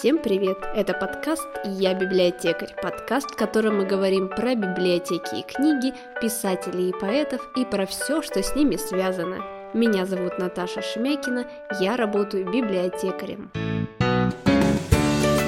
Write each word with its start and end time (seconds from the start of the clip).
Всем 0.00 0.16
привет! 0.16 0.56
Это 0.74 0.94
подкаст 0.94 1.46
«Я 1.62 1.92
библиотекарь», 1.92 2.74
подкаст, 2.82 3.32
в 3.32 3.36
котором 3.36 3.76
мы 3.76 3.84
говорим 3.84 4.30
про 4.30 4.54
библиотеки 4.54 5.40
и 5.40 5.42
книги, 5.42 5.92
писателей 6.22 6.88
и 6.88 6.92
поэтов 6.98 7.46
и 7.54 7.66
про 7.66 7.84
все, 7.84 8.22
что 8.22 8.42
с 8.42 8.56
ними 8.56 8.76
связано. 8.76 9.44
Меня 9.74 10.06
зовут 10.06 10.38
Наташа 10.38 10.80
Шемякина, 10.80 11.44
я 11.80 11.98
работаю 11.98 12.50
библиотекарем. 12.50 13.50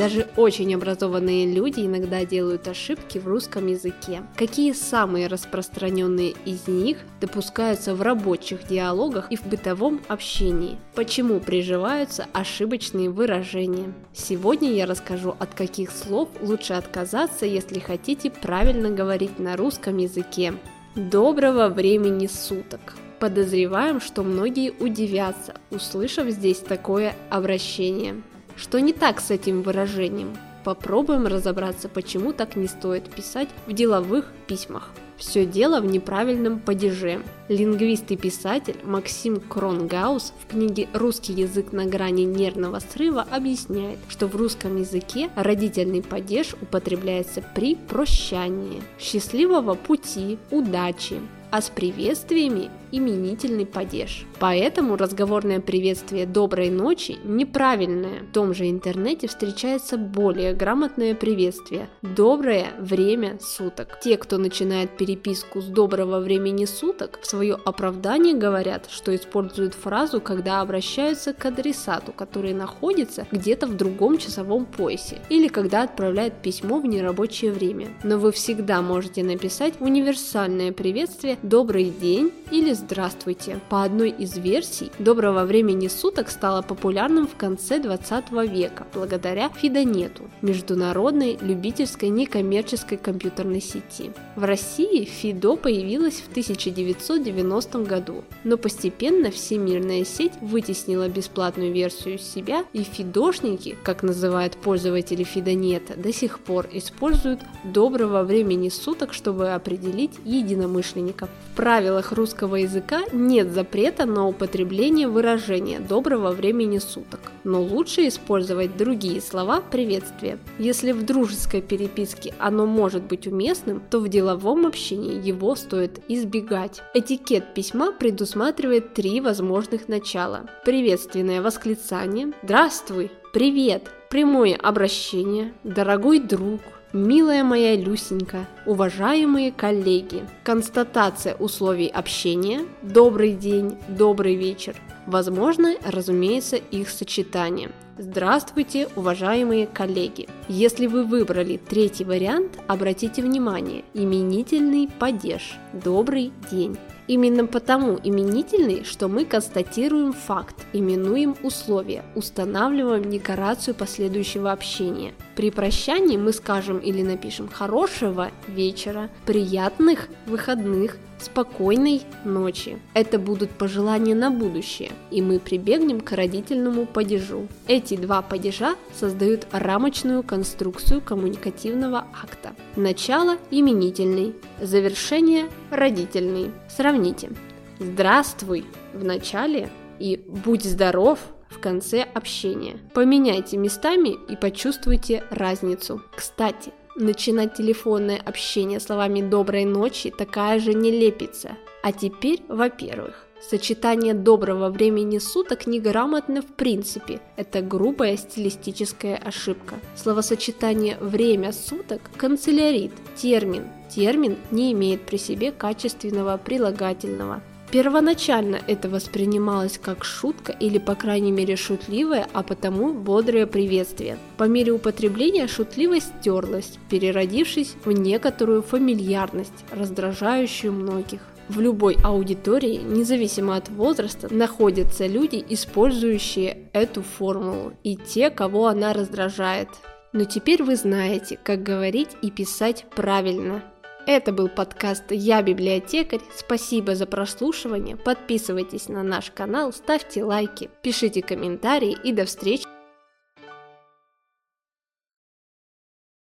Даже 0.00 0.26
очень 0.38 0.74
образованные 0.74 1.44
люди 1.52 1.80
иногда 1.80 2.24
делают 2.24 2.66
ошибки 2.66 3.18
в 3.18 3.28
русском 3.28 3.66
языке. 3.66 4.22
Какие 4.34 4.72
самые 4.72 5.26
распространенные 5.26 6.32
из 6.46 6.66
них 6.66 6.96
допускаются 7.20 7.94
в 7.94 8.00
рабочих 8.00 8.66
диалогах 8.66 9.30
и 9.30 9.36
в 9.36 9.44
бытовом 9.44 10.00
общении? 10.08 10.78
Почему 10.94 11.38
приживаются 11.38 12.24
ошибочные 12.32 13.10
выражения? 13.10 13.92
Сегодня 14.14 14.72
я 14.72 14.86
расскажу, 14.86 15.36
от 15.38 15.52
каких 15.52 15.90
слов 15.90 16.30
лучше 16.40 16.72
отказаться, 16.72 17.44
если 17.44 17.78
хотите 17.78 18.30
правильно 18.30 18.88
говорить 18.88 19.38
на 19.38 19.54
русском 19.54 19.98
языке. 19.98 20.54
Доброго 20.94 21.68
времени 21.68 22.26
суток! 22.26 22.94
Подозреваем, 23.18 24.00
что 24.00 24.22
многие 24.22 24.70
удивятся, 24.70 25.56
услышав 25.70 26.26
здесь 26.30 26.60
такое 26.60 27.14
обращение. 27.28 28.22
Что 28.60 28.78
не 28.78 28.92
так 28.92 29.20
с 29.20 29.30
этим 29.30 29.62
выражением? 29.62 30.36
Попробуем 30.64 31.26
разобраться, 31.26 31.88
почему 31.88 32.34
так 32.34 32.56
не 32.56 32.66
стоит 32.66 33.10
писать 33.10 33.48
в 33.66 33.72
деловых 33.72 34.26
письмах. 34.46 34.90
Все 35.16 35.46
дело 35.46 35.80
в 35.80 35.86
неправильном 35.86 36.60
падеже. 36.60 37.22
Лингвист 37.48 38.10
и 38.10 38.18
писатель 38.18 38.76
Максим 38.84 39.40
Кронгаус 39.40 40.34
в 40.38 40.50
книге 40.50 40.88
«Русский 40.92 41.32
язык 41.32 41.72
на 41.72 41.86
грани 41.86 42.24
нервного 42.24 42.80
срыва» 42.80 43.26
объясняет, 43.30 43.98
что 44.10 44.26
в 44.26 44.36
русском 44.36 44.76
языке 44.76 45.30
родительный 45.36 46.02
падеж 46.02 46.54
употребляется 46.60 47.42
при 47.54 47.76
прощании. 47.76 48.82
Счастливого 48.98 49.74
пути, 49.74 50.38
удачи, 50.50 51.18
а 51.50 51.62
с 51.62 51.70
приветствиями 51.70 52.70
именительный 52.92 53.66
падеж. 53.66 54.26
Поэтому 54.38 54.96
разговорное 54.96 55.60
приветствие 55.60 56.26
«доброй 56.26 56.70
ночи» 56.70 57.18
неправильное. 57.24 58.20
В 58.22 58.32
том 58.32 58.54
же 58.54 58.68
интернете 58.68 59.28
встречается 59.28 59.96
более 59.96 60.54
грамотное 60.54 61.14
приветствие 61.14 61.88
«доброе 62.02 62.68
время 62.78 63.38
суток». 63.40 63.98
Те, 64.02 64.16
кто 64.16 64.38
начинает 64.38 64.96
переписку 64.96 65.60
с 65.60 65.66
«доброго 65.66 66.20
времени 66.20 66.64
суток», 66.64 67.18
в 67.22 67.26
свое 67.26 67.58
оправдание 67.64 68.34
говорят, 68.34 68.88
что 68.90 69.14
используют 69.14 69.74
фразу, 69.74 70.20
когда 70.20 70.60
обращаются 70.60 71.32
к 71.32 71.44
адресату, 71.44 72.12
который 72.12 72.54
находится 72.54 73.26
где-то 73.30 73.66
в 73.66 73.76
другом 73.76 74.18
часовом 74.18 74.66
поясе, 74.66 75.18
или 75.28 75.48
когда 75.48 75.82
отправляют 75.82 76.34
письмо 76.42 76.78
в 76.78 76.86
нерабочее 76.86 77.52
время. 77.52 77.88
Но 78.02 78.18
вы 78.18 78.32
всегда 78.32 78.82
можете 78.82 79.22
написать 79.22 79.74
универсальное 79.80 80.72
приветствие 80.72 81.38
«добрый 81.42 81.90
день» 81.90 82.32
или 82.50 82.72
«Здравствуйте». 82.80 83.60
По 83.68 83.82
одной 83.82 84.08
из 84.08 84.38
версий, 84.38 84.90
доброго 84.98 85.44
времени 85.44 85.86
суток 85.88 86.30
стало 86.30 86.62
популярным 86.62 87.26
в 87.26 87.36
конце 87.36 87.78
20 87.78 88.32
века 88.50 88.86
благодаря 88.94 89.50
Фидонету, 89.50 90.22
международной 90.40 91.36
любительской 91.42 92.08
некоммерческой 92.08 92.96
компьютерной 92.96 93.60
сети. 93.60 94.12
В 94.34 94.44
России 94.44 95.04
Фидо 95.04 95.56
появилась 95.56 96.20
в 96.20 96.30
1990 96.30 97.80
году, 97.80 98.24
но 98.44 98.56
постепенно 98.56 99.30
всемирная 99.30 100.04
сеть 100.04 100.32
вытеснила 100.40 101.08
бесплатную 101.08 101.72
версию 101.72 102.18
себя, 102.18 102.64
и 102.72 102.82
фидошники, 102.82 103.76
как 103.82 104.02
называют 104.02 104.56
пользователи 104.56 105.22
Фидонета, 105.22 105.96
до 105.96 106.14
сих 106.14 106.38
пор 106.38 106.66
используют 106.72 107.40
доброго 107.62 108.22
времени 108.22 108.70
суток, 108.70 109.12
чтобы 109.12 109.50
определить 109.50 110.12
единомышленников. 110.24 111.28
В 111.52 111.56
правилах 111.56 112.12
русского 112.12 112.64
языка 112.70 113.02
нет 113.12 113.50
запрета 113.50 114.06
на 114.06 114.28
употребление 114.28 115.08
выражения 115.08 115.80
«доброго 115.80 116.30
времени 116.30 116.78
суток», 116.78 117.32
но 117.42 117.60
лучше 117.60 118.06
использовать 118.06 118.76
другие 118.76 119.20
слова 119.20 119.60
приветствия. 119.60 120.38
Если 120.56 120.92
в 120.92 121.04
дружеской 121.04 121.62
переписке 121.62 122.32
оно 122.38 122.66
может 122.66 123.02
быть 123.02 123.26
уместным, 123.26 123.82
то 123.90 123.98
в 123.98 124.08
деловом 124.08 124.66
общении 124.66 125.20
его 125.20 125.56
стоит 125.56 125.98
избегать. 126.06 126.80
Этикет 126.94 127.54
письма 127.54 127.90
предусматривает 127.90 128.94
три 128.94 129.20
возможных 129.20 129.88
начала. 129.88 130.46
Приветственное 130.64 131.42
восклицание 131.42 132.32
«Здравствуй», 132.44 133.10
«Привет», 133.32 133.90
прямое 134.10 134.54
обращение, 134.54 135.54
«Дорогой 135.64 136.20
друг», 136.20 136.60
Милая 136.92 137.44
моя 137.44 137.76
Люсенька, 137.76 138.48
уважаемые 138.66 139.52
коллеги, 139.52 140.24
констатация 140.42 141.36
условий 141.36 141.86
общения, 141.86 142.62
добрый 142.82 143.32
день, 143.34 143.76
добрый 143.86 144.34
вечер, 144.34 144.74
возможно, 145.06 145.76
разумеется, 145.84 146.56
их 146.56 146.90
сочетание. 146.90 147.70
Здравствуйте, 147.96 148.88
уважаемые 148.96 149.68
коллеги! 149.68 150.28
Если 150.48 150.88
вы 150.88 151.04
выбрали 151.04 151.58
третий 151.58 152.02
вариант, 152.02 152.58
обратите 152.66 153.22
внимание, 153.22 153.84
именительный 153.94 154.88
падеж, 154.98 155.58
добрый 155.72 156.32
день. 156.50 156.76
Именно 157.10 157.46
потому 157.46 157.98
именительный, 158.04 158.84
что 158.84 159.08
мы 159.08 159.24
констатируем 159.24 160.12
факт, 160.12 160.54
именуем 160.72 161.34
условия, 161.42 162.04
устанавливаем 162.14 163.10
декорацию 163.10 163.74
последующего 163.74 164.52
общения. 164.52 165.12
При 165.34 165.50
прощании 165.50 166.16
мы 166.16 166.32
скажем 166.32 166.78
или 166.80 167.02
напишем 167.02 167.48
хорошего 167.48 168.30
вечера, 168.48 169.08
приятных 169.26 170.08
выходных, 170.26 170.96
спокойной 171.18 172.02
ночи. 172.24 172.78
Это 172.94 173.18
будут 173.18 173.50
пожелания 173.50 174.14
на 174.14 174.30
будущее, 174.30 174.90
и 175.10 175.22
мы 175.22 175.38
прибегнем 175.38 176.00
к 176.00 176.12
родительному 176.12 176.86
падежу. 176.86 177.46
Эти 177.68 177.96
два 177.96 178.22
падежа 178.22 178.74
создают 178.98 179.46
рамочную 179.52 180.22
конструкцию 180.22 181.00
коммуникативного 181.00 182.06
акта. 182.22 182.54
Начало 182.76 183.36
именительный, 183.50 184.34
завершение 184.60 185.48
родительный. 185.70 186.50
Сравните. 186.68 187.30
Здравствуй 187.78 188.64
в 188.92 189.04
начале 189.04 189.70
и 189.98 190.20
будь 190.26 190.64
здоров 190.64 191.18
в 191.50 191.58
конце 191.58 192.02
общения. 192.02 192.78
Поменяйте 192.94 193.56
местами 193.56 194.16
и 194.28 194.36
почувствуйте 194.36 195.24
разницу. 195.30 196.02
Кстати, 196.14 196.72
начинать 196.96 197.54
телефонное 197.54 198.18
общение 198.18 198.80
словами 198.80 199.20
«доброй 199.20 199.64
ночи» 199.64 200.10
такая 200.10 200.60
же 200.60 200.74
нелепица. 200.74 201.56
А 201.82 201.92
теперь, 201.92 202.42
во-первых, 202.48 203.26
Сочетание 203.40 204.12
доброго 204.12 204.68
времени 204.68 205.18
суток 205.18 205.66
неграмотно 205.66 206.42
в 206.42 206.46
принципе. 206.46 207.20
Это 207.36 207.62
грубая 207.62 208.18
стилистическая 208.18 209.16
ошибка. 209.16 209.76
Словосочетание 209.96 210.98
«время 211.00 211.52
суток»– 211.52 212.02
канцелярит, 212.18 212.92
термин. 213.16 213.64
Термин 213.88 214.36
не 214.50 214.72
имеет 214.72 215.06
при 215.06 215.16
себе 215.16 215.52
качественного 215.52 216.36
прилагательного. 216.36 217.42
Первоначально 217.70 218.58
это 218.66 218.88
воспринималось 218.88 219.78
как 219.78 220.04
шутка 220.04 220.50
или 220.50 220.78
по 220.78 220.96
крайней 220.96 221.30
мере 221.30 221.54
шутливое, 221.54 222.26
а 222.32 222.42
потому 222.42 222.92
бодрое 222.92 223.46
приветствие. 223.46 224.18
По 224.38 224.44
мере 224.44 224.72
употребления 224.72 225.46
шутливость 225.46 226.12
стерлась, 226.20 226.78
переродившись 226.88 227.76
в 227.84 227.92
некоторую 227.92 228.62
фамильярность, 228.62 229.64
раздражающую 229.70 230.72
многих. 230.72 231.20
В 231.48 231.60
любой 231.60 231.96
аудитории, 232.02 232.76
независимо 232.76 233.56
от 233.56 233.68
возраста, 233.68 234.32
находятся 234.32 235.06
люди, 235.06 235.44
использующие 235.48 236.70
эту 236.72 237.02
формулу, 237.02 237.72
и 237.84 237.96
те, 237.96 238.30
кого 238.30 238.66
она 238.66 238.92
раздражает. 238.92 239.68
Но 240.12 240.24
теперь 240.24 240.62
вы 240.64 240.74
знаете, 240.74 241.38
как 241.42 241.62
говорить 241.62 242.10
и 242.22 242.30
писать 242.32 242.86
правильно. 242.94 243.62
Это 244.06 244.32
был 244.32 244.48
подкаст 244.48 245.04
«Я 245.10 245.42
библиотекарь». 245.42 246.20
Спасибо 246.34 246.94
за 246.94 247.06
прослушивание. 247.06 247.96
Подписывайтесь 247.96 248.88
на 248.88 249.02
наш 249.02 249.30
канал, 249.30 249.72
ставьте 249.72 250.24
лайки, 250.24 250.70
пишите 250.82 251.22
комментарии 251.22 251.96
и 252.02 252.12
до 252.12 252.24
встречи 252.24 252.64